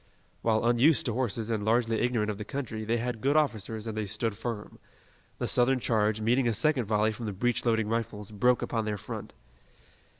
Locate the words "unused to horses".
0.65-1.51